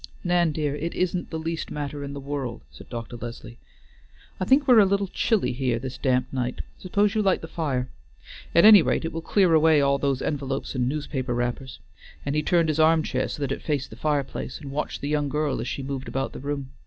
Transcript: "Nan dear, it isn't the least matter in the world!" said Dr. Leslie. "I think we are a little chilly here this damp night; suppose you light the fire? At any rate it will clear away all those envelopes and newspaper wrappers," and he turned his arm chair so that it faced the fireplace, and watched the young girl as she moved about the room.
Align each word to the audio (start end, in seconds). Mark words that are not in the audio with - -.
"Nan 0.23 0.51
dear, 0.51 0.75
it 0.75 0.95
isn't 0.95 1.29
the 1.29 1.37
least 1.37 1.69
matter 1.69 2.03
in 2.03 2.13
the 2.13 2.19
world!" 2.19 2.61
said 2.71 2.89
Dr. 2.89 3.17
Leslie. 3.17 3.59
"I 4.39 4.45
think 4.45 4.67
we 4.67 4.73
are 4.73 4.79
a 4.79 4.85
little 4.85 5.05
chilly 5.05 5.51
here 5.53 5.77
this 5.77 5.99
damp 5.99 6.25
night; 6.33 6.61
suppose 6.79 7.13
you 7.13 7.21
light 7.21 7.41
the 7.41 7.47
fire? 7.47 7.87
At 8.55 8.65
any 8.65 8.81
rate 8.81 9.05
it 9.05 9.13
will 9.13 9.21
clear 9.21 9.53
away 9.53 9.79
all 9.79 9.99
those 9.99 10.23
envelopes 10.23 10.73
and 10.73 10.89
newspaper 10.89 11.35
wrappers," 11.35 11.77
and 12.25 12.33
he 12.33 12.41
turned 12.41 12.69
his 12.69 12.79
arm 12.79 13.03
chair 13.03 13.27
so 13.27 13.43
that 13.43 13.51
it 13.51 13.61
faced 13.61 13.91
the 13.91 13.95
fireplace, 13.95 14.59
and 14.59 14.71
watched 14.71 15.01
the 15.01 15.07
young 15.07 15.29
girl 15.29 15.61
as 15.61 15.67
she 15.67 15.83
moved 15.83 16.07
about 16.07 16.33
the 16.33 16.39
room. 16.39 16.71